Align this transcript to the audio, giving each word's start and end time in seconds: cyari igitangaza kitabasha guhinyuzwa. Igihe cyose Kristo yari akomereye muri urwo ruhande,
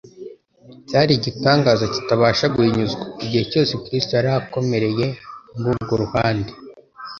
cyari 0.87 1.11
igitangaza 1.17 1.85
kitabasha 1.93 2.45
guhinyuzwa. 2.55 3.03
Igihe 3.23 3.43
cyose 3.51 3.73
Kristo 3.85 4.11
yari 4.15 4.29
akomereye 4.39 5.05
muri 5.59 5.75
urwo 5.81 5.95
ruhande, 6.03 6.51